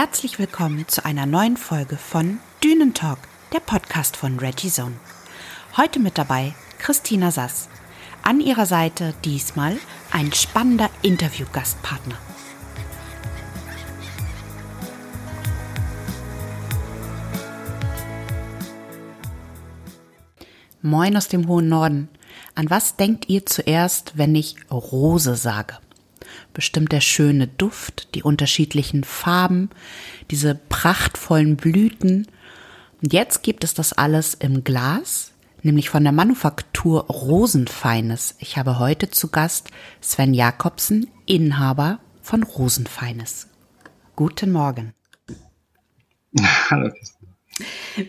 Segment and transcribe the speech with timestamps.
[0.00, 3.18] Herzlich willkommen zu einer neuen Folge von Dünentalk,
[3.52, 4.94] der Podcast von Reggie Zone.
[5.76, 7.68] Heute mit dabei Christina Sass.
[8.22, 9.76] An ihrer Seite diesmal
[10.12, 12.14] ein spannender Interviewgastpartner.
[20.80, 22.08] Moin aus dem hohen Norden.
[22.54, 25.78] An was denkt ihr zuerst, wenn ich Rose sage?
[26.54, 29.70] Bestimmt der schöne Duft, die unterschiedlichen Farben,
[30.30, 32.26] diese prachtvollen Blüten.
[33.00, 38.34] Und jetzt gibt es das alles im Glas, nämlich von der Manufaktur Rosenfeines.
[38.38, 39.70] Ich habe heute zu Gast
[40.00, 43.48] Sven Jakobsen, Inhaber von Rosenfeines.
[44.16, 44.94] Guten Morgen.
[46.70, 46.90] Hallo.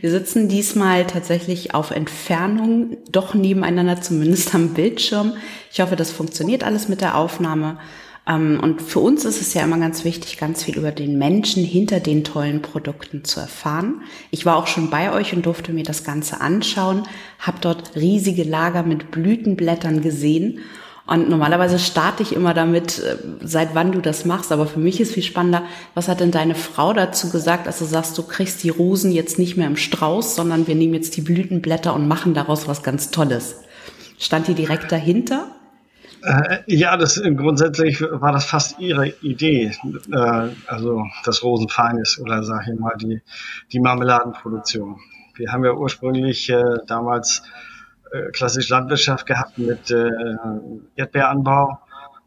[0.01, 5.33] Wir sitzen diesmal tatsächlich auf Entfernung, doch nebeneinander, zumindest am Bildschirm.
[5.71, 7.79] Ich hoffe, das funktioniert alles mit der Aufnahme.
[8.29, 11.63] Ähm, und für uns ist es ja immer ganz wichtig, ganz viel über den Menschen
[11.63, 14.03] hinter den tollen Produkten zu erfahren.
[14.31, 17.03] Ich war auch schon bei euch und durfte mir das Ganze anschauen,
[17.39, 20.59] habe dort riesige Lager mit Blütenblättern gesehen
[21.09, 24.51] und normalerweise starte ich immer damit, äh, seit wann du das machst.
[24.51, 25.63] Aber für mich ist viel spannender,
[25.95, 29.39] was hat denn deine Frau dazu gesagt, als du sagst, du kriegst die Rosen jetzt
[29.39, 33.09] nicht mehr im Strauß, sondern wir nehmen jetzt die Blütenblätter und machen daraus was ganz
[33.09, 33.55] Tolles.
[34.19, 35.47] Stand die direkt dahinter?
[36.23, 39.71] Äh, ja, das grundsätzlich war das fast ihre Idee,
[40.11, 43.21] äh, also das Rosenfeines oder sag ich mal die
[43.71, 44.99] die Marmeladenproduktion.
[45.35, 47.43] Wir haben ja ursprünglich äh, damals
[48.11, 50.09] äh, klassisch Landwirtschaft gehabt mit äh,
[50.95, 51.79] Erdbeeranbau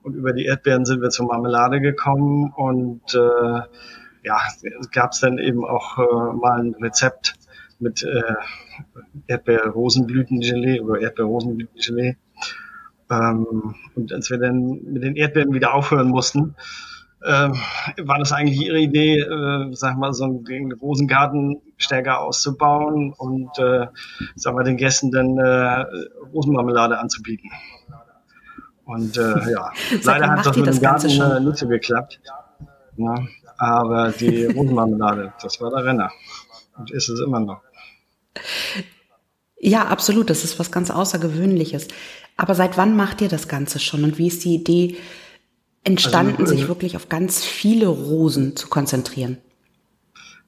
[0.03, 3.61] und über die Erdbeeren sind wir zur Marmelade gekommen und äh,
[4.25, 4.39] ja,
[4.93, 7.35] gab es dann eben auch äh, mal ein Rezept
[7.79, 8.23] mit äh,
[9.27, 12.17] Erdbeerrosenblütengelee oder Erdbeerrosenblütengelee.
[13.13, 16.55] Ähm, und als wir dann mit den Erdbeeren wieder aufhören mussten,
[17.21, 17.51] äh,
[18.03, 23.87] war das eigentlich ihre Idee, äh, sag mal, so einen Rosengarten stärker auszubauen und, äh,
[24.35, 25.85] sag mal, den Gästen dann äh,
[26.33, 27.51] Rosenmarmelade anzubieten.
[28.85, 29.71] Und äh, ja,
[30.05, 32.21] leider hat das mit dem Garten äh, nicht so geklappt.
[32.97, 33.15] Ja,
[33.59, 36.11] aber die Rosenmarmelade, das war der Renner.
[36.79, 37.61] Und ist es immer noch.
[39.65, 40.29] Ja, absolut.
[40.29, 41.87] Das ist was ganz Außergewöhnliches.
[42.37, 44.03] Aber seit wann macht ihr das Ganze schon?
[44.03, 44.97] Und wie ist die Idee
[45.85, 49.39] entstanden, also, sich wirklich auf ganz viele Rosen zu konzentrieren?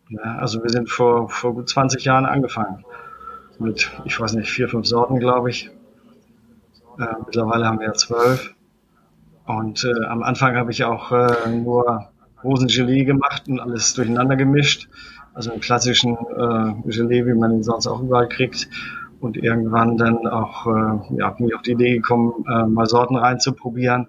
[0.09, 2.85] Ja, also wir sind vor, vor gut 20 Jahren angefangen.
[3.61, 5.71] Mit, ich weiß nicht, vier, fünf Sorten, glaube ich.
[6.99, 8.53] Äh, mittlerweile haben wir ja zwölf.
[9.47, 12.09] Und äh, am Anfang habe ich auch äh, nur
[12.43, 14.89] Rosengelee gemacht und alles durcheinander gemischt.
[15.35, 18.69] Also einen klassischen äh, Gelee, wie man ihn sonst auch überall kriegt.
[19.25, 23.17] Und irgendwann dann auch, äh, ja, bin ich auf die Idee gekommen, äh, mal Sorten
[23.17, 24.09] reinzuprobieren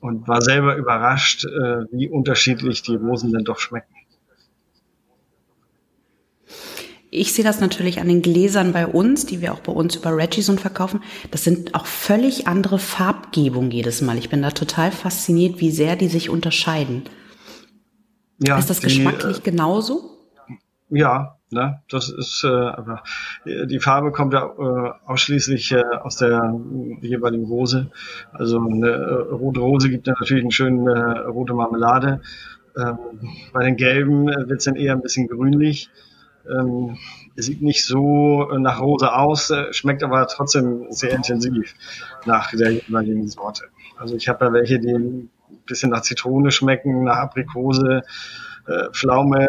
[0.00, 3.94] und war selber überrascht, äh, wie unterschiedlich die Rosen denn doch schmecken.
[7.10, 10.16] Ich sehe das natürlich an den Gläsern bei uns, die wir auch bei uns über
[10.16, 11.02] Regison verkaufen.
[11.30, 14.16] Das sind auch völlig andere Farbgebungen jedes Mal.
[14.16, 17.02] Ich bin da total fasziniert, wie sehr die sich unterscheiden.
[18.38, 20.08] Ja, ist das die, geschmacklich äh, genauso?
[20.88, 23.02] Ja, ne, das ist äh, aber
[23.44, 26.54] die Farbe kommt ja äh, ausschließlich äh, aus der
[27.00, 27.90] jeweiligen Rose.
[28.32, 32.20] Also eine äh, rote Rose gibt ja natürlich eine schöne äh, rote Marmelade.
[32.76, 32.98] Ähm,
[33.52, 35.90] bei den gelben äh, wird es dann eher ein bisschen grünlich.
[36.50, 36.96] Ähm,
[37.36, 41.74] sieht nicht so äh, nach Rose aus, äh, schmeckt aber trotzdem sehr intensiv
[42.26, 43.64] nach der jeweiligen Sorte.
[43.96, 45.30] Also ich habe da welche, die ein
[45.66, 48.02] bisschen nach Zitrone schmecken, nach Aprikose,
[48.66, 49.46] äh, Pflaume,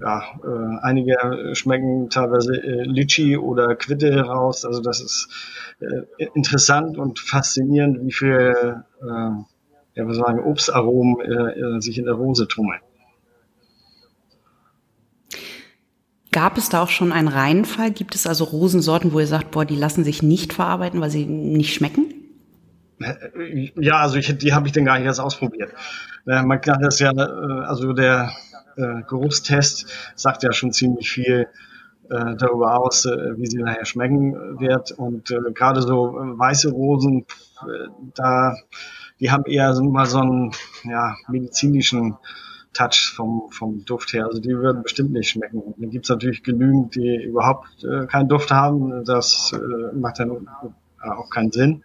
[0.00, 4.64] ja, äh, einige schmecken teilweise äh, Litchi oder Quitte raus.
[4.64, 5.28] Also das ist
[5.80, 9.30] äh, interessant und faszinierend, wie viel äh,
[9.98, 12.80] ja, wir sagen, Obstaromen äh, äh, sich in der Rose tummeln.
[16.30, 17.90] Gab es da auch schon einen Reihenfall?
[17.90, 21.26] Gibt es also Rosensorten, wo ihr sagt, boah, die lassen sich nicht verarbeiten, weil sie
[21.26, 22.14] nicht schmecken?
[23.00, 25.72] Äh, ja, also ich, die habe ich dann gar nicht erst ausprobiert.
[26.28, 28.30] Äh, man kann das ja, also der
[28.78, 31.48] äh, Geruchstest sagt ja schon ziemlich viel
[32.10, 34.92] äh, darüber aus, äh, wie sie nachher schmecken wird.
[34.92, 37.26] Und äh, gerade so äh, weiße Rosen,
[37.62, 38.56] äh, da,
[39.20, 40.52] die haben eher so mal so einen
[40.84, 42.16] ja, medizinischen
[42.72, 44.26] Touch vom, vom Duft her.
[44.26, 45.58] Also die würden bestimmt nicht schmecken.
[45.58, 49.04] Und dann gibt's natürlich genügend, die überhaupt äh, keinen Duft haben.
[49.04, 49.52] Das
[49.94, 50.48] macht dann
[51.02, 51.82] auch keinen Sinn.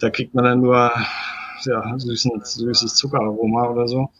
[0.00, 0.90] Da kriegt man dann nur
[1.64, 4.10] ja, süßen, süßes Zuckeraroma oder so.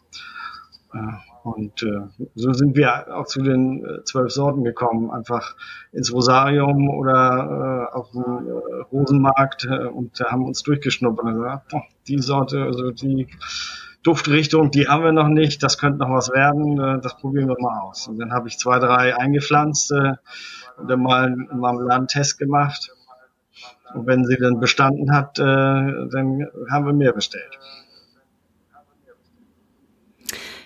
[1.43, 5.57] Und äh, so sind wir auch zu den äh, zwölf Sorten gekommen, einfach
[5.93, 11.73] ins Rosarium oder äh, auf dem äh, Rosenmarkt äh, und haben uns durchgeschnuppert und gesagt,
[11.73, 13.27] oh, die Sorte, also die,
[14.03, 17.57] Duftrichtung, die haben wir noch nicht, das könnte noch was werden, äh, das probieren wir
[17.61, 18.09] mal aus.
[18.09, 20.15] Und dann habe ich zwei, drei eingepflanzt äh,
[20.79, 22.93] und dann mal einen Marmeladentest gemacht.
[23.95, 27.59] Und wenn sie dann bestanden hat, äh, dann haben wir mehr bestellt.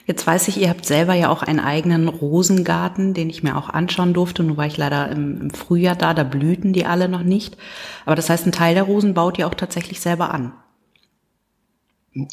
[0.07, 3.71] Jetzt weiß ich, ihr habt selber ja auch einen eigenen Rosengarten, den ich mir auch
[3.71, 4.43] anschauen durfte.
[4.43, 7.57] Nur war ich leider im, im, Frühjahr da, da blühten die alle noch nicht.
[8.05, 10.53] Aber das heißt, ein Teil der Rosen baut ihr auch tatsächlich selber an.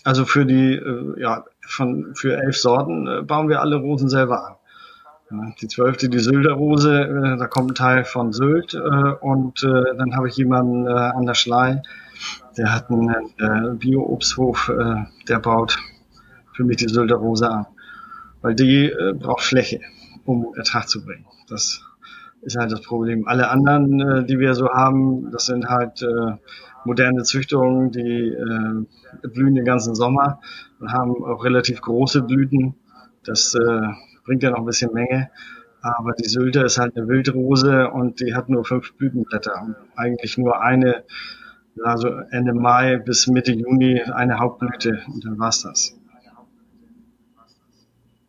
[0.03, 4.47] Also für die, äh, ja, von, für elf Sorten äh, bauen wir alle Rosen selber
[4.47, 4.55] an.
[5.61, 10.27] Die zwölfte, die Sylter Rose, äh, da kommt ein Teil von Sylt und dann habe
[10.27, 11.81] ich jemanden an der Schlei,
[12.57, 14.69] der hat einen Bio-Obsthof,
[15.29, 15.77] der baut
[16.61, 17.65] für mich die Sylter Rose an.
[18.41, 19.81] Weil die braucht Fläche,
[20.25, 21.25] um Ertrag zu bringen.
[21.47, 21.83] Das
[22.41, 23.27] ist halt das Problem.
[23.27, 26.03] Alle anderen, die wir so haben, das sind halt
[26.85, 30.39] moderne Züchtungen, die äh, blühen den ganzen Sommer
[30.79, 32.75] und haben auch relativ große Blüten.
[33.23, 33.87] Das äh,
[34.25, 35.29] bringt ja noch ein bisschen Menge.
[35.81, 39.75] Aber die Sylter ist halt eine Wildrose und die hat nur fünf Blütenblätter.
[39.95, 41.03] Eigentlich nur eine,
[41.83, 45.97] also Ende Mai bis Mitte Juni eine Hauptblüte und dann war's das.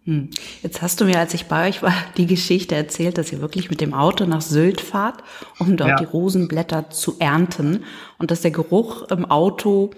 [0.04, 0.30] Hm.
[0.62, 3.70] Jetzt hast du mir, als ich bei euch war, die Geschichte erzählt, dass ihr wirklich
[3.70, 5.22] mit dem Auto nach Sylt fahrt,
[5.58, 5.96] um dort ja.
[5.96, 7.84] die Rosenblätter zu ernten
[8.18, 9.90] und dass der Geruch im Auto,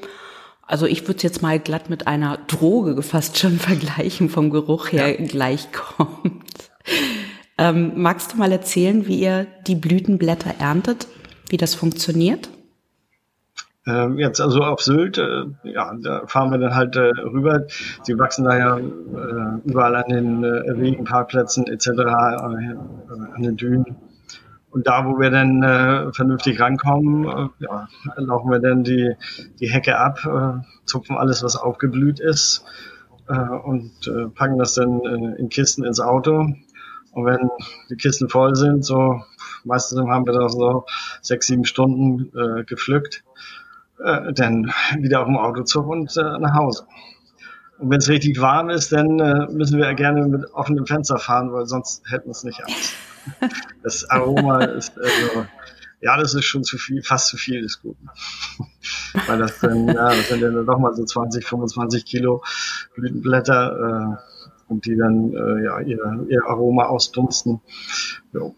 [0.67, 4.93] also ich würde es jetzt mal glatt mit einer Droge gefasst schon vergleichen, vom Geruch
[4.93, 5.27] her ja.
[5.27, 6.43] gleich kommt.
[7.57, 11.07] Ähm, magst du mal erzählen, wie ihr die Blütenblätter erntet,
[11.49, 12.51] wie das funktioniert?
[13.87, 17.67] Ähm, jetzt also auf Sylt, äh, ja, da fahren wir dann halt äh, rüber.
[18.03, 23.57] Sie wachsen da ja äh, überall an den äh, Wegen, Parkplätzen etc., äh, an den
[23.57, 23.97] Dünen.
[24.71, 27.87] Und da, wo wir dann vernünftig rankommen, ja,
[28.17, 29.15] laufen wir dann die,
[29.61, 30.19] die Hecke ab,
[30.85, 32.65] zupfen alles, was aufgeblüht ist
[33.29, 33.93] und
[34.35, 34.99] packen das dann
[35.39, 36.57] in Kisten ins Auto.
[37.13, 37.51] Und wenn
[37.89, 39.23] die Kisten voll sind, so
[39.63, 40.87] meistens haben wir da so
[41.23, 42.33] sechs, sieben Stunden
[42.67, 43.23] gepflückt
[44.03, 46.87] äh, dann wieder auf dem Autozug und äh, nach Hause.
[47.79, 51.53] Und wenn es richtig warm ist, dann äh, müssen wir gerne mit offenem Fenster fahren,
[51.53, 52.93] weil sonst hätten wir es nicht aus.
[53.83, 55.47] Das Aroma ist, also,
[56.03, 58.11] ja, das ist schon zu viel, fast zu viel des Guten.
[59.27, 62.43] weil das dann, ja, das sind dann doch mal so 20, 25 Kilo
[62.95, 67.61] Blütenblätter äh, und die dann äh, ja, ihr, ihr Aroma ausdunsten.
[68.33, 68.55] Jo.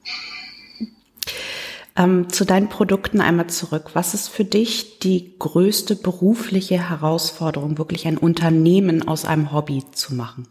[1.98, 3.90] Ähm, zu deinen Produkten einmal zurück.
[3.94, 10.14] Was ist für dich die größte berufliche Herausforderung, wirklich ein Unternehmen aus einem Hobby zu
[10.14, 10.46] machen?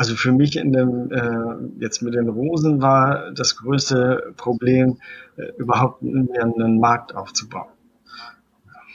[0.00, 4.98] Also für mich in dem, äh, jetzt mit den Rosen war das größte Problem,
[5.36, 7.68] äh, überhaupt einen Markt aufzubauen.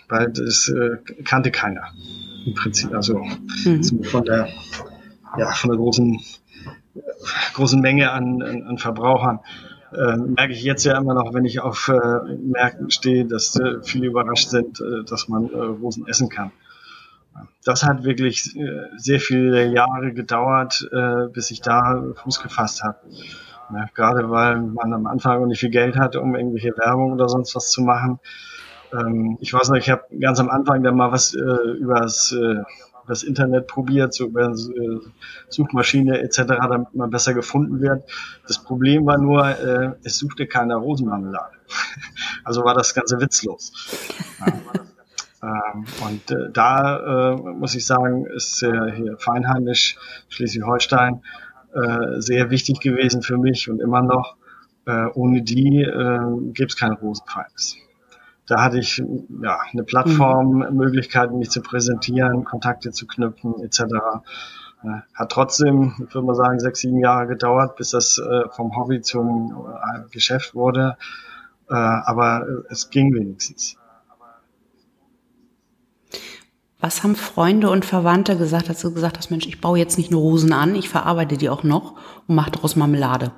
[0.09, 1.91] Weil das äh, kannte keiner
[2.45, 2.91] im Prinzip.
[2.93, 3.23] Also
[3.65, 4.03] mhm.
[4.03, 4.49] von der,
[5.37, 6.19] ja, von der großen,
[7.53, 9.39] großen Menge an, an, an Verbrauchern
[9.93, 13.81] äh, merke ich jetzt ja immer noch, wenn ich auf äh, Märkten stehe, dass äh,
[13.83, 16.51] viele überrascht sind, äh, dass man äh, Rosen essen kann.
[17.63, 20.87] Das hat wirklich äh, sehr viele Jahre gedauert,
[21.33, 22.97] bis ich da Fuß gefasst habe.
[23.73, 27.27] Ja, gerade weil man am Anfang auch nicht viel Geld hatte, um irgendwelche Werbung oder
[27.27, 28.19] sonst was zu machen.
[28.93, 32.33] Ähm, ich weiß noch, ich habe ganz am Anfang dann mal was über das
[33.07, 34.99] das Internet probiert, so über äh,
[35.49, 38.03] Suchmaschine etc., damit man besser gefunden wird.
[38.47, 41.55] Das Problem war nur, äh, es suchte keiner Rosenmarmelade.
[42.43, 43.71] also war das Ganze witzlos.
[45.43, 49.95] Ähm, und äh, da äh, muss ich sagen, ist äh, hier feinheimisch
[50.29, 51.21] Schleswig-Holstein
[51.75, 54.37] äh, sehr wichtig gewesen für mich und immer noch.
[55.15, 56.19] Ohne die äh,
[56.53, 57.77] gäbe es kein Rosenfeins
[58.47, 59.01] da hatte ich
[59.41, 60.65] ja eine Plattform.
[60.75, 63.83] Möglichkeiten, mich zu präsentieren, Kontakte zu knüpfen etc.
[65.15, 69.01] Hat trotzdem, ich würde mal sagen, sechs, sieben Jahre gedauert, bis das äh, vom Hobby
[69.01, 70.97] zum äh, Geschäft wurde.
[71.69, 73.77] Äh, aber es ging wenigstens.
[76.79, 80.11] Was haben Freunde und Verwandte gesagt, als du gesagt hast, Mensch, ich baue jetzt nicht
[80.11, 81.95] nur Rosen an, ich verarbeite die auch noch
[82.27, 83.31] und mache daraus Marmelade?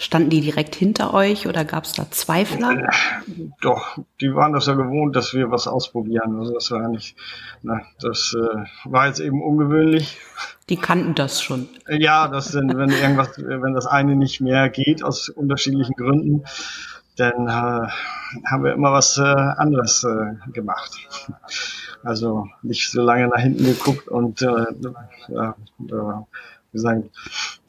[0.00, 2.72] Standen die direkt hinter euch oder gab es da Zweifler?
[2.72, 6.38] Äh, doch, die waren das ja gewohnt, dass wir was ausprobieren.
[6.38, 7.16] Also das war nicht,
[7.62, 10.18] na, das äh, war jetzt eben ungewöhnlich.
[10.68, 11.68] Die kannten das schon.
[11.88, 16.44] Ja, das sind, wenn irgendwas, wenn das eine nicht mehr geht aus unterschiedlichen Gründen,
[17.16, 17.88] dann äh,
[18.46, 20.96] haben wir immer was äh, anderes äh, gemacht.
[22.02, 24.66] Also nicht so lange nach hinten geguckt und äh,
[25.28, 26.22] ja, äh,
[26.74, 27.10] wie sagen,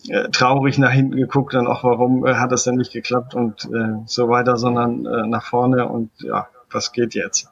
[0.09, 3.65] äh, traurig nach hinten geguckt, dann auch, warum äh, hat das denn nicht geklappt und
[3.65, 7.49] äh, so weiter, sondern äh, nach vorne und ja, was geht jetzt?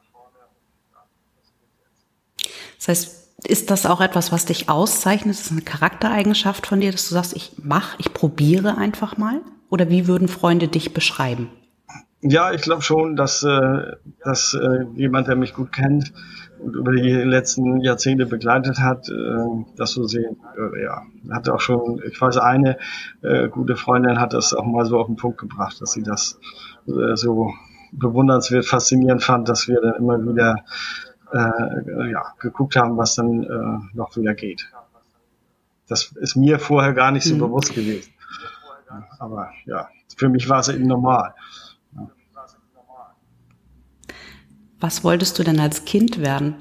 [2.78, 5.34] Das heißt, Ist das auch etwas, was dich auszeichnet?
[5.34, 9.40] Ist das eine Charaktereigenschaft von dir, dass du sagst, ich mache, ich probiere einfach mal?
[9.70, 11.50] Oder wie würden Freunde dich beschreiben?
[12.22, 16.12] Ja, ich glaube schon, dass, äh, dass äh, jemand, der mich gut kennt
[16.53, 21.60] und über die letzten Jahrzehnte begleitet hat, äh, das so sehen, äh, ja, hat auch
[21.60, 22.78] schon, ich weiß, eine
[23.22, 26.38] äh, gute Freundin hat das auch mal so auf den Punkt gebracht, dass sie das
[26.86, 27.52] äh, so
[27.92, 30.64] bewundernswert, faszinierend fand, dass wir dann immer wieder
[31.32, 34.68] äh, ja, geguckt haben, was dann äh, noch wieder geht.
[35.88, 37.40] Das ist mir vorher gar nicht so mhm.
[37.40, 38.10] bewusst gewesen.
[39.18, 41.34] Aber ja, für mich war es eben normal.
[44.84, 46.56] Was wolltest du denn als Kind werden?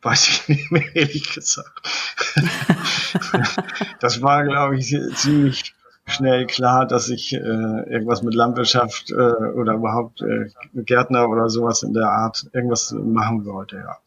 [0.00, 1.86] Weiß ich nicht mehr, ehrlich gesagt.
[4.00, 5.74] das war, glaube ich, ziemlich
[6.06, 11.82] schnell klar, dass ich äh, irgendwas mit Landwirtschaft äh, oder überhaupt äh, Gärtner oder sowas
[11.82, 13.76] in der Art irgendwas machen wollte.
[13.76, 13.98] Ja,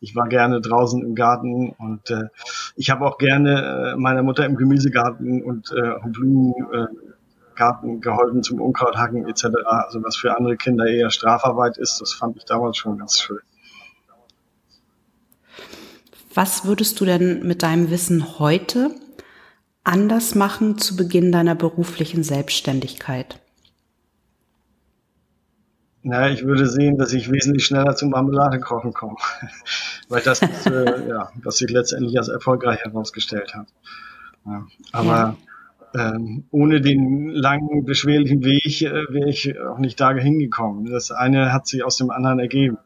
[0.00, 2.28] ich war gerne draußen im Garten und äh,
[2.74, 7.15] ich habe auch gerne äh, meiner Mutter im Gemüsegarten und äh, Blumengarten äh,
[7.56, 9.46] geholfen zum Unkrauthacken etc.
[9.64, 13.40] Also was für andere Kinder eher Strafarbeit ist, das fand ich damals schon ganz schön.
[16.34, 18.90] Was würdest du denn mit deinem Wissen heute
[19.84, 23.40] anders machen zu Beginn deiner beruflichen Selbstständigkeit?
[26.08, 29.16] Na, ich würde sehen, dass ich wesentlich schneller zum Marmeladekochen komme,
[30.08, 33.66] weil das, äh, ja, was sich letztendlich als erfolgreich herausgestellt hat.
[34.44, 35.36] Ja, aber ja.
[35.96, 40.90] Ähm, ohne den langen, beschwerlichen Weg äh, wäre ich auch nicht da hingekommen.
[40.90, 42.78] Das eine hat sich aus dem anderen ergeben.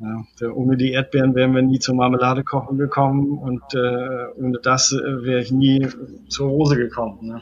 [0.00, 4.92] Ja, ohne die Erdbeeren wären wir nie zur Marmelade kochen gekommen und äh, ohne das
[4.92, 5.88] äh, wäre ich nie
[6.28, 7.26] zur Rose gekommen.
[7.26, 7.40] Ne?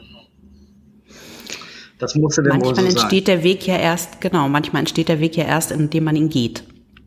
[1.99, 3.37] Das musste der Manchmal entsteht sein.
[3.37, 6.63] der Weg ja erst, genau, manchmal entsteht der Weg ja erst, indem man ihn geht.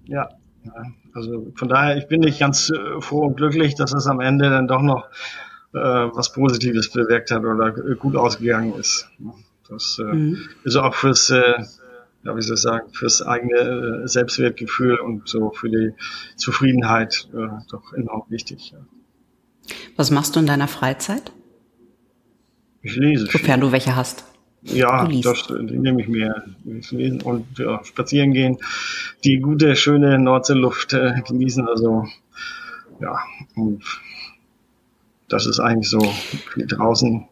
[0.06, 0.28] Ja,
[0.64, 0.72] ja
[1.14, 4.50] also von daher, ich bin nicht ganz äh, froh und glücklich, dass es am Ende
[4.50, 5.06] dann doch noch
[5.72, 9.08] äh, was Positives bewirkt hat oder gut ausgegangen ist.
[9.68, 10.48] Das äh, mhm.
[10.64, 11.64] ist auch fürs äh,
[12.24, 15.94] ja, wie soll ich sagen, fürs eigene äh, Selbstwertgefühl und so für die
[16.36, 18.72] Zufriedenheit äh, doch enorm wichtig.
[18.72, 18.78] Ja.
[19.96, 21.32] Was machst du in deiner Freizeit?
[22.82, 23.26] Ich lese.
[23.26, 24.24] Sofern du welche hast.
[24.62, 26.44] Ja, das die nehme ich mir.
[26.64, 28.58] Lesen und ja, spazieren gehen,
[29.24, 31.66] die gute, schöne Nordseeluft äh, genießen.
[31.66, 32.06] Also
[33.00, 33.18] ja,
[33.56, 33.82] und
[35.30, 36.00] das ist eigentlich so
[36.56, 37.26] draußen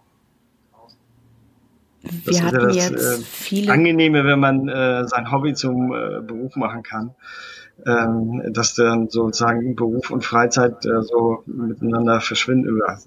[2.03, 3.73] wir das hatten ja das, jetzt äh, viele.
[3.73, 7.15] Angenehme, wenn man äh, sein Hobby zum äh, Beruf machen kann.
[7.87, 12.99] Ähm, dass dann sozusagen Beruf und Freizeit äh, so miteinander verschwinden oder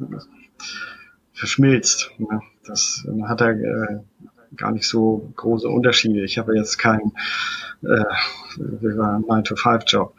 [1.33, 2.11] verschmilzt.
[2.19, 2.39] Ne?
[2.65, 3.99] Das man hat da äh,
[4.55, 6.23] gar nicht so große Unterschiede.
[6.23, 7.11] Ich habe jetzt keinen
[7.83, 8.03] äh,
[8.57, 10.13] 9-to-5-Job.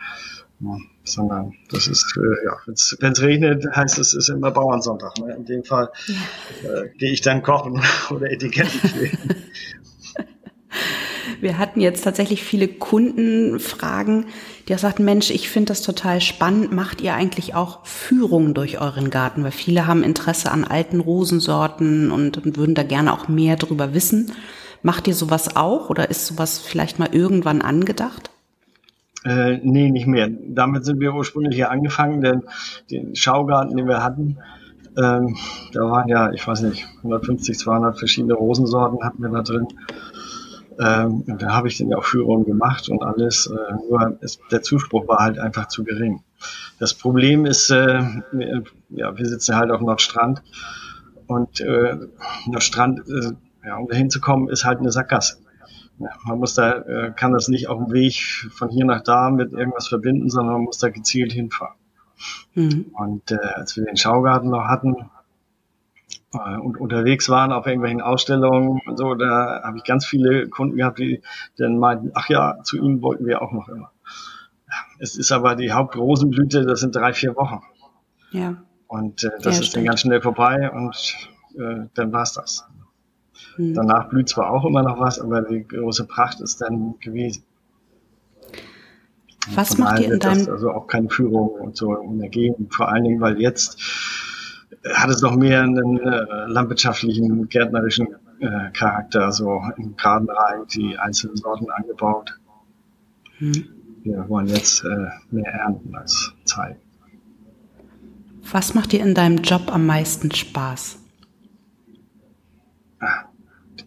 [0.60, 0.78] Ne?
[1.04, 2.56] Sondern das ist, äh, ja,
[3.00, 5.18] wenn es regnet, heißt es, ist immer Bauernsonntag.
[5.18, 5.34] Ne?
[5.34, 5.90] In dem Fall
[6.62, 9.18] äh, gehe ich dann kochen oder Etiketten kleben.
[11.40, 14.26] Wir hatten jetzt tatsächlich viele Kundenfragen,
[14.66, 16.72] die auch sagten, Mensch, ich finde das total spannend.
[16.72, 19.42] Macht ihr eigentlich auch Führungen durch euren Garten?
[19.42, 23.92] Weil viele haben Interesse an alten Rosensorten und, und würden da gerne auch mehr drüber
[23.92, 24.32] wissen.
[24.82, 28.31] Macht ihr sowas auch oder ist sowas vielleicht mal irgendwann angedacht?
[29.24, 30.28] Äh, nee, nicht mehr.
[30.28, 32.42] Damit sind wir ursprünglich hier angefangen, denn
[32.90, 34.38] den Schaugarten, den wir hatten,
[34.96, 35.36] ähm,
[35.72, 39.68] da waren ja, ich weiß nicht, 150, 200 verschiedene Rosensorten hatten wir da drin.
[40.78, 43.46] Ähm, und da habe ich dann ja auch Führungen gemacht und alles.
[43.46, 46.22] Äh, nur ist, der Zuspruch war halt einfach zu gering.
[46.78, 48.02] Das Problem ist, äh,
[48.90, 50.42] ja, wir sitzen halt auf Nordstrand
[51.26, 51.96] und äh,
[52.46, 53.32] Nordstrand, äh,
[53.64, 55.38] ja, um da hinzukommen, ist halt eine Sackgasse.
[56.24, 59.52] Man muss da, äh, kann das nicht auf dem Weg von hier nach da mit
[59.52, 61.76] irgendwas verbinden, sondern man muss da gezielt hinfahren.
[62.54, 62.86] Mhm.
[62.92, 64.96] Und äh, als wir den Schaugarten noch hatten
[66.34, 70.76] äh, und unterwegs waren auf irgendwelchen Ausstellungen und so, da habe ich ganz viele Kunden
[70.76, 71.22] gehabt, die
[71.56, 73.90] dann meinten, ach ja, zu ihnen wollten wir auch noch immer.
[74.98, 77.60] Es ist aber die Hauptrosenblüte, das sind drei, vier Wochen.
[78.30, 78.62] Ja.
[78.86, 79.76] Und äh, das ja, ist stimmt.
[79.76, 81.16] dann ganz schnell vorbei und
[81.58, 82.66] äh, dann war's das.
[83.56, 83.74] Mhm.
[83.74, 87.44] Danach blüht zwar auch immer noch was, aber die große Pracht ist dann gewesen.
[89.54, 90.48] Was macht ihr in deinem...
[90.48, 92.72] Also auch keine Führung und so in der Gegend.
[92.74, 93.76] Vor allen Dingen, weil jetzt
[94.94, 98.08] hat es noch mehr einen äh, landwirtschaftlichen, gärtnerischen
[98.40, 102.38] äh, Charakter, so im Gartenreihen, die einzelnen Sorten angebaut.
[103.38, 103.64] Hm.
[104.02, 106.78] Wir wollen jetzt äh, mehr ernten als zeigen.
[108.50, 110.98] Was macht dir in deinem Job am meisten Spaß?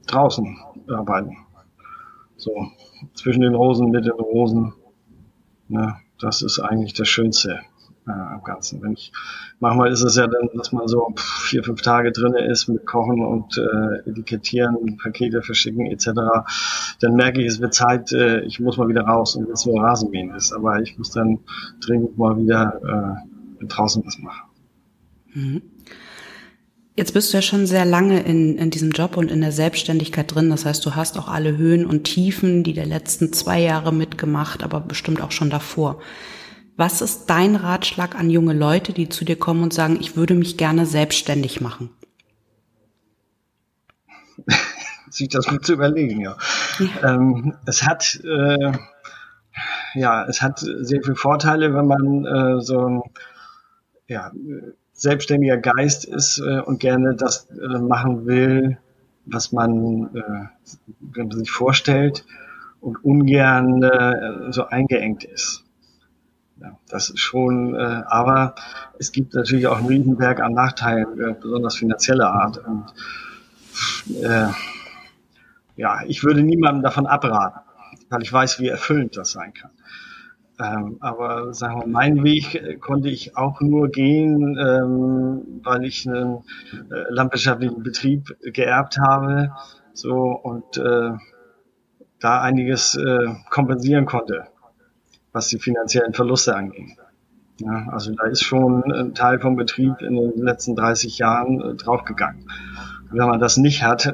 [0.05, 0.57] Draußen
[0.89, 1.38] arbeiten.
[2.38, 2.51] So,
[3.13, 4.74] zwischen den Rosen, mit den Rosen.
[5.67, 7.62] Ne, das ist eigentlich das Schönste.
[8.07, 8.81] äh, am Ganzen.
[8.81, 9.12] Wenn ich,
[9.59, 13.25] manchmal ist es ja dann, dass man so vier, fünf Tage drinne ist mit Kochen
[13.25, 16.07] und äh, Etikettieren, Pakete verschicken etc.
[17.00, 19.81] Dann merke ich, es wird Zeit, äh, ich muss mal wieder raus und jetzt nur
[19.81, 20.53] Rasenmähen ist.
[20.53, 21.39] Aber ich muss dann
[21.85, 23.19] dringend mal wieder
[23.62, 24.50] äh, draußen was machen.
[25.33, 25.62] Mhm.
[26.97, 30.33] Jetzt bist du ja schon sehr lange in, in diesem Job und in der Selbstständigkeit
[30.33, 30.49] drin.
[30.49, 34.63] Das heißt, du hast auch alle Höhen und Tiefen, die der letzten zwei Jahre mitgemacht,
[34.63, 35.99] aber bestimmt auch schon davor.
[36.77, 40.35] Was ist dein Ratschlag an junge Leute, die zu dir kommen und sagen, ich würde
[40.35, 41.89] mich gerne selbstständig machen?
[45.09, 46.37] Sich das gut zu überlegen, ja.
[46.79, 47.15] ja.
[47.15, 48.71] Ähm, es hat, äh,
[49.95, 53.01] ja, es hat sehr viele Vorteile, wenn man äh, so ein,
[54.07, 54.31] ja,
[54.95, 58.77] selbstständiger Geist ist äh, und gerne das äh, machen will,
[59.25, 62.25] was man, äh, sich vorstellt
[62.79, 65.63] und ungern äh, so eingeengt ist.
[66.61, 68.55] Ja, das ist schon, äh, aber
[68.97, 72.59] es gibt natürlich auch einen Riesenberg an Nachteilen, äh, besonders finanzieller Art.
[72.59, 72.93] Und
[74.21, 74.47] äh,
[75.75, 77.59] ja, ich würde niemandem davon abraten,
[78.09, 79.71] weil ich weiß, wie erfüllend das sein kann.
[80.57, 86.07] Ähm, aber sagen wir, meinen Weg äh, konnte ich auch nur gehen, ähm, weil ich
[86.07, 86.43] einen
[86.91, 89.51] äh, landwirtschaftlichen Betrieb geerbt habe,
[89.93, 91.12] so und äh,
[92.19, 94.47] da einiges äh, kompensieren konnte
[95.35, 96.97] was die finanziellen Verluste anging.
[97.59, 101.75] Ja, also da ist schon ein Teil vom Betrieb in den letzten 30 Jahren äh,
[101.75, 102.50] draufgegangen.
[103.12, 104.13] Wenn man das nicht hat, äh,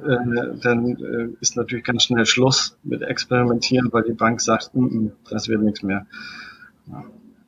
[0.61, 5.11] dann äh, ist natürlich ganz schnell Schluss mit Experimentieren, weil die Bank sagt, mm, mm,
[5.29, 6.05] das wird nichts mehr.
[6.87, 7.03] Ja.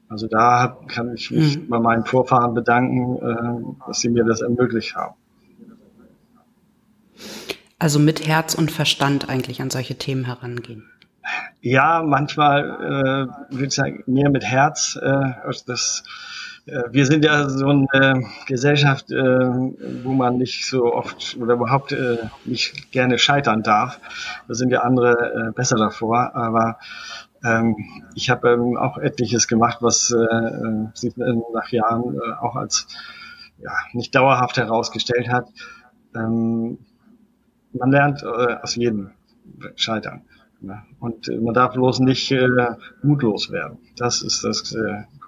[0.10, 1.70] Also da kann ich mich mhm.
[1.70, 5.16] bei meinen Vorfahren bedanken, äh, dass sie mir das ermöglicht haben.
[7.80, 10.88] Also mit Herz und Verstand eigentlich an solche Themen herangehen.
[11.62, 15.00] Ja, manchmal äh, würde ich sagen, mehr mit Herz.
[15.02, 15.32] Äh,
[15.66, 16.04] das,
[16.66, 22.18] wir sind ja so eine Gesellschaft, äh, wo man nicht so oft oder überhaupt äh,
[22.46, 24.00] nicht gerne scheitern darf.
[24.48, 26.36] Da sind ja andere äh, besser davor.
[26.36, 26.78] Aber
[27.44, 27.76] ähm,
[28.16, 32.88] ich habe ähm, auch etliches gemacht, was äh, äh sich nach Jahren äh, auch als
[33.60, 35.48] ja, nicht dauerhaft herausgestellt hat.
[36.16, 36.78] Ähm,
[37.74, 39.12] man lernt äh, aus jedem
[39.76, 40.22] Scheitern.
[40.62, 40.82] Ne?
[41.00, 42.48] Und äh, man darf bloß nicht äh,
[43.02, 43.80] mutlos werden.
[43.98, 44.74] Das ist das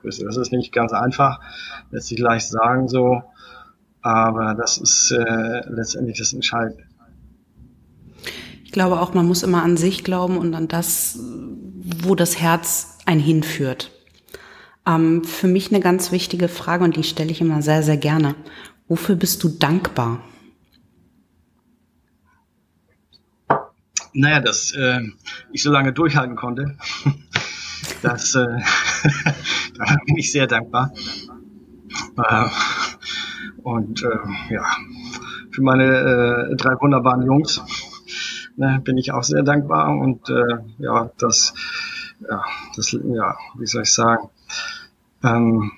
[0.05, 0.25] Größte.
[0.25, 1.39] Das ist nicht ganz einfach,
[1.91, 3.23] lässt sich leicht sagen so,
[4.01, 6.83] aber das ist äh, letztendlich das Entscheidende.
[8.63, 11.19] Ich glaube auch, man muss immer an sich glauben und an das,
[12.03, 13.91] wo das Herz einen hinführt.
[14.85, 18.35] Ähm, für mich eine ganz wichtige Frage und die stelle ich immer sehr, sehr gerne.
[18.87, 20.19] Wofür bist du dankbar?
[24.15, 25.01] naja, dass äh,
[25.51, 26.77] ich so lange durchhalten konnte.
[28.05, 28.45] das, äh,
[29.77, 30.93] da bin ich sehr dankbar.
[32.17, 32.45] Äh,
[33.63, 34.65] und äh, ja,
[35.51, 37.61] für meine äh, drei wunderbaren Jungs
[38.57, 39.97] ne, bin ich auch sehr dankbar.
[39.97, 41.53] Und äh, ja, das,
[42.29, 42.43] ja,
[42.75, 44.29] das, ja, wie soll ich sagen,
[45.23, 45.71] ähm,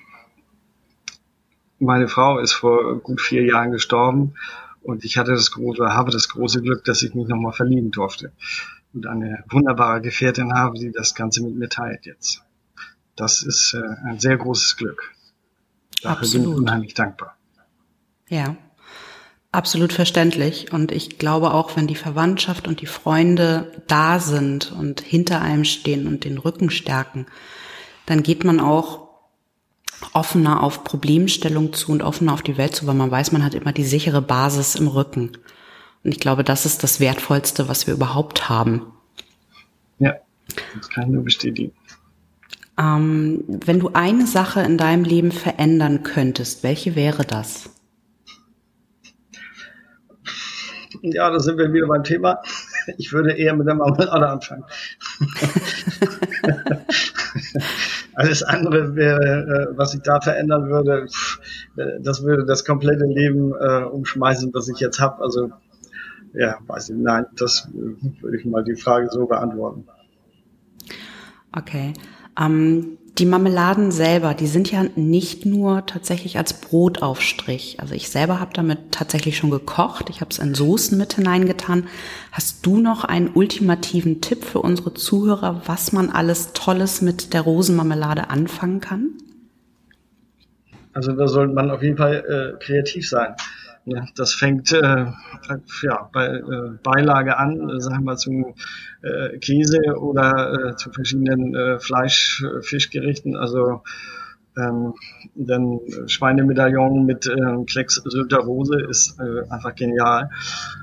[1.78, 4.34] meine Frau ist vor gut vier Jahren gestorben
[4.82, 8.32] und ich hatte das große, habe das große Glück, dass ich mich nochmal verlieben durfte.
[8.94, 12.42] Und eine wunderbare Gefährtin habe, die das Ganze mit mir teilt jetzt.
[13.16, 15.14] Das ist äh, ein sehr großes Glück.
[16.02, 16.44] Dafür Absolut.
[16.44, 17.36] bin ich unheimlich dankbar.
[18.28, 18.56] Ja,
[19.52, 20.72] absolut verständlich.
[20.72, 25.64] Und ich glaube auch, wenn die Verwandtschaft und die Freunde da sind und hinter einem
[25.64, 27.26] stehen und den Rücken stärken,
[28.06, 29.08] dann geht man auch
[30.12, 33.54] offener auf Problemstellung zu und offener auf die Welt zu, weil man weiß, man hat
[33.54, 35.32] immer die sichere Basis im Rücken.
[36.04, 38.92] Und ich glaube, das ist das Wertvollste, was wir überhaupt haben.
[39.98, 40.14] Ja,
[40.76, 41.72] das kann ich nur bestätigen.
[42.78, 47.70] Ähm, wenn du eine Sache in deinem Leben verändern könntest, welche wäre das?
[51.02, 52.40] Ja, da sind wir wieder beim Thema.
[52.96, 54.64] Ich würde eher mit der Marmelade anfangen.
[58.14, 61.06] Alles andere wäre, äh, was ich da verändern würde,
[61.76, 65.22] äh, das würde das komplette Leben äh, umschmeißen, das ich jetzt habe.
[65.22, 65.50] Also
[66.34, 69.86] ja, weiß ich, nein, das würde ich mal die Frage so beantworten.
[71.52, 71.92] Okay.
[72.38, 77.80] Ähm, die Marmeladen selber, die sind ja nicht nur tatsächlich als Brotaufstrich.
[77.80, 80.08] Also ich selber habe damit tatsächlich schon gekocht.
[80.08, 81.88] Ich habe es in Soßen mit hineingetan.
[82.30, 87.40] Hast du noch einen ultimativen Tipp für unsere Zuhörer, was man alles Tolles mit der
[87.40, 89.14] Rosenmarmelade anfangen kann?
[90.92, 93.34] Also da sollte man auf jeden Fall äh, kreativ sein.
[93.90, 95.06] Ja, das fängt äh,
[95.82, 96.42] ja, bei äh,
[96.82, 98.54] Beilage an, äh, sagen wir zu
[99.02, 103.36] äh, Käse oder äh, zu verschiedenen äh, Fleisch-Fischgerichten.
[103.36, 103.82] Also
[104.58, 104.94] Ähm,
[105.36, 110.30] dann Schweinemedaillon mit äh, Klecks Sylter Rose ist äh, einfach genial.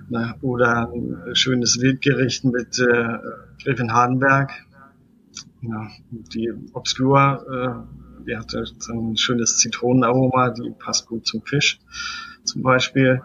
[0.08, 0.34] Ne?
[0.42, 3.18] Oder ein schönes Wildgericht mit äh,
[3.62, 4.50] Gräfin Hardenberg.
[5.62, 5.88] Ja,
[6.34, 7.86] die Obscure,
[8.26, 11.80] die hat so ein schönes Zitronenaroma, die passt gut zum Fisch
[12.44, 13.22] zum Beispiel.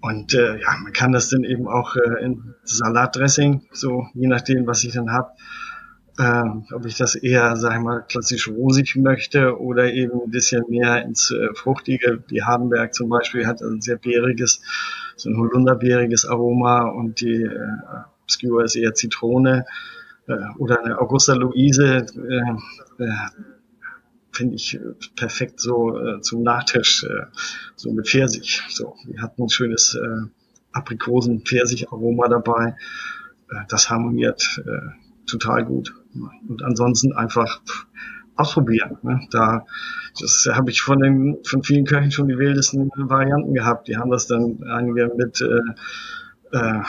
[0.00, 4.66] Und äh, ja, man kann das dann eben auch äh, in Salatdressing, so je nachdem,
[4.66, 5.36] was ich dann hab,
[6.18, 10.64] äh, ob ich das eher, sag ich mal, klassisch rosig möchte oder eben ein bisschen
[10.68, 12.22] mehr ins äh, Fruchtige.
[12.30, 14.60] Die Hardenberg zum Beispiel hat ein sehr beeriges,
[15.16, 17.58] so ein holunderbeeriges Aroma und die äh,
[18.24, 19.64] Obscure ist eher Zitrone
[20.26, 22.06] äh, oder eine Augusta Luise.
[22.28, 23.12] Äh, äh,
[24.32, 24.80] finde ich äh,
[25.16, 27.26] perfekt so äh, zum Nachtisch, äh,
[27.76, 28.62] so mit Pfirsich.
[28.68, 30.26] So, die hat ein schönes äh,
[30.72, 32.76] Aprikosen-Pfirsich-Aroma dabei.
[33.50, 34.88] Äh, das harmoniert äh,
[35.26, 35.94] total gut.
[36.48, 37.60] Und ansonsten einfach
[38.36, 38.98] ausprobieren.
[39.02, 39.20] Ne?
[39.30, 39.66] Da
[40.20, 43.88] das habe ich von den von vielen Köchen schon die wildesten Varianten gehabt.
[43.88, 46.82] Die haben das dann einige mit äh, äh,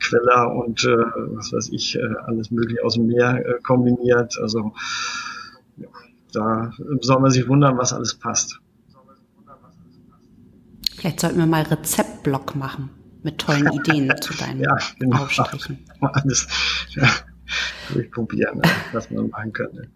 [0.00, 0.96] Queller und äh,
[1.36, 4.38] was weiß ich äh, alles mögliche aus dem Meer äh, kombiniert.
[4.38, 4.74] Also
[5.76, 5.88] ja,
[6.32, 8.60] da soll man sich wundern, was alles passt.
[10.96, 12.90] Vielleicht sollten wir mal Rezeptblock machen
[13.22, 15.18] mit tollen Ideen zu deinen ja, genau.
[15.22, 15.78] Aufstrichen.
[16.00, 16.48] Alles
[16.90, 17.08] ja,
[17.92, 18.60] durchprobieren,
[18.92, 19.88] was man machen könnte.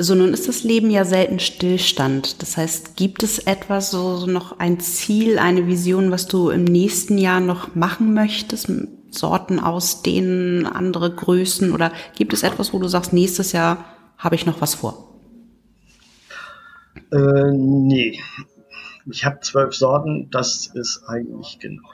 [0.00, 2.40] So, nun ist das Leben ja selten Stillstand.
[2.40, 6.62] Das heißt, gibt es etwas, so, so noch ein Ziel, eine Vision, was du im
[6.62, 8.70] nächsten Jahr noch machen möchtest?
[9.10, 11.72] Sorten ausdehnen, andere Größen?
[11.72, 13.84] Oder gibt es etwas, wo du sagst, nächstes Jahr
[14.18, 15.08] habe ich noch was vor?
[17.12, 18.20] Äh, nee.
[19.10, 21.86] Ich habe zwölf Sorten, das ist eigentlich genug.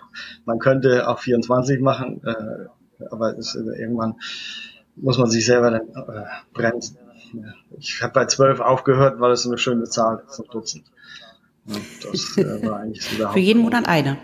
[0.44, 4.16] Man könnte auch 24 machen, äh, aber ist, äh, irgendwann
[4.96, 6.98] muss man sich selber dann äh, bremsen.
[7.78, 10.84] Ich habe bei zwölf aufgehört, weil es eine schöne Zahl ist, ein Dutzend.
[11.66, 14.18] das äh, war eigentlich so der Für jeden Monat eine.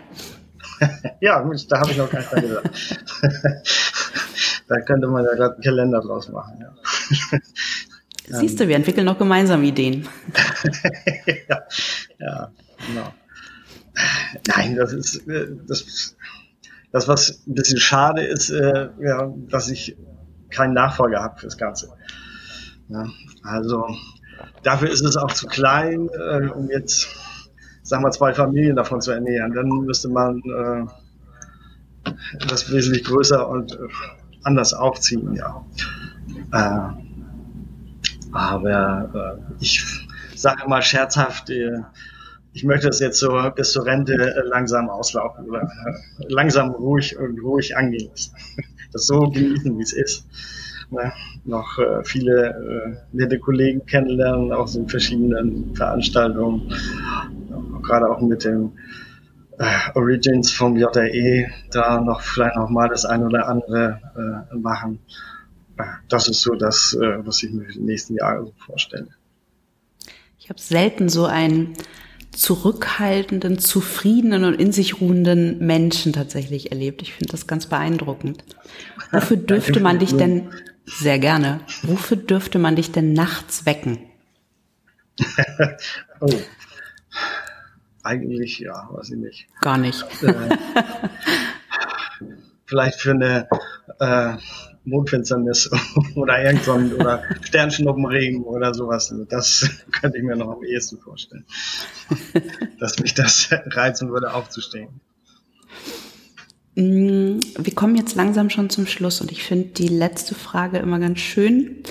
[1.21, 2.69] ja, da habe ich noch gar nicht dran gedacht.
[4.67, 6.59] da könnte man ja gerade einen Kalender draus machen.
[6.59, 7.39] Ja.
[8.27, 10.07] Siehst du, wir entwickeln noch gemeinsam Ideen.
[11.49, 11.61] ja,
[12.19, 12.51] ja,
[12.87, 13.13] genau.
[14.47, 16.15] Nein, das ist äh, das,
[16.91, 19.97] das, was ein bisschen schade ist, äh, ja, dass ich
[20.49, 21.89] keinen Nachfolger habe fürs Ganze.
[22.89, 23.05] Ja,
[23.43, 23.85] also
[24.63, 27.07] dafür ist es auch zu klein, äh, um jetzt,
[27.83, 29.53] sagen wir, zwei Familien davon zu ernähren.
[29.53, 30.41] Dann müsste man
[32.05, 32.11] äh,
[32.47, 33.77] das wesentlich größer und äh,
[34.43, 35.65] anders aufziehen, ja.
[38.31, 39.83] Aber äh, ich
[40.35, 41.79] sage mal scherzhaft, äh,
[42.53, 47.17] ich möchte das jetzt so bis zur Rente äh, langsam auslaufen oder äh, langsam ruhig
[47.17, 48.11] und ruhig angehen.
[48.93, 50.27] Das so genießen, wie es ist.
[50.89, 51.13] Ne?
[51.45, 56.73] Noch äh, viele äh, nette Kollegen kennenlernen aus den verschiedenen Veranstaltungen,
[57.83, 58.73] gerade auch mit dem
[59.59, 59.63] äh,
[59.95, 64.01] Origins vom JRE, da noch vielleicht noch mal das ein oder andere
[64.51, 64.99] äh, machen
[66.07, 69.07] das ist so das, äh, was ich mir für die nächsten Jahre so vorstelle.
[70.39, 71.75] Ich habe selten so einen
[72.31, 77.01] zurückhaltenden, zufriedenen und in sich ruhenden Menschen tatsächlich erlebt.
[77.01, 78.43] Ich finde das ganz beeindruckend.
[79.11, 80.49] Wofür dürfte man dich denn,
[80.85, 83.99] sehr gerne, wofür dürfte man dich denn nachts wecken?
[86.19, 86.33] oh.
[88.03, 89.47] Eigentlich, ja, weiß ich nicht.
[89.61, 90.03] Gar nicht.
[90.23, 90.33] Äh,
[92.65, 93.47] vielleicht für eine
[93.99, 94.37] äh,
[94.83, 95.69] Mondfinsternis
[96.15, 99.11] oder irgendwann oder Sternschnuppenregen oder sowas.
[99.11, 99.69] Also das
[100.01, 101.45] könnte ich mir noch am ehesten vorstellen.
[102.79, 104.89] dass mich das reizen würde, aufzustehen.
[106.75, 110.99] Mm, wir kommen jetzt langsam schon zum Schluss und ich finde die letzte Frage immer
[110.99, 111.83] ganz schön.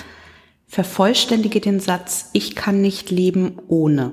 [0.66, 4.12] Vervollständige den Satz, ich kann nicht leben ohne.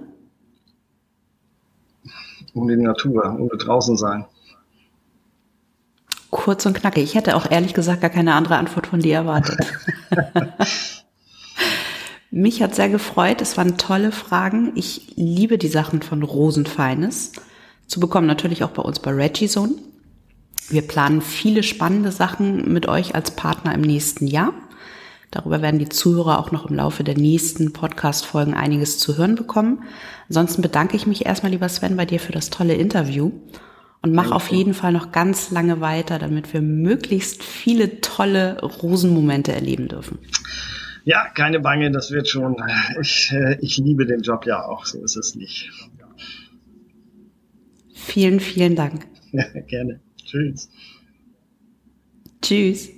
[2.54, 4.26] Ohne die Natur, ohne draußen sein.
[6.30, 7.04] Kurz und knackig.
[7.04, 9.58] Ich hätte auch ehrlich gesagt gar keine andere Antwort von dir erwartet.
[12.32, 13.42] Mich hat sehr gefreut.
[13.42, 14.74] Es waren tolle Fragen.
[14.76, 17.32] Ich liebe die Sachen von Rosenfeines.
[17.88, 19.76] Zu bekommen natürlich auch bei uns bei Reggie Zone.
[20.70, 24.54] Wir planen viele spannende Sachen mit euch als Partner im nächsten Jahr.
[25.32, 29.84] Darüber werden die Zuhörer auch noch im Laufe der nächsten Podcast-Folgen einiges zu hören bekommen.
[30.28, 33.32] Ansonsten bedanke ich mich erstmal, lieber Sven, bei dir für das tolle Interview
[34.02, 39.52] und mach auf jeden Fall noch ganz lange weiter, damit wir möglichst viele tolle Rosenmomente
[39.54, 40.20] erleben dürfen.
[41.04, 42.58] Ja, keine Bange, das wird schon.
[43.00, 45.72] Ich, äh, ich liebe den Job ja auch, so ist es nicht.
[47.94, 49.08] Vielen, vielen Dank.
[49.68, 50.02] Gerne.
[50.26, 50.70] Tschüss.
[52.42, 52.97] Tschüss.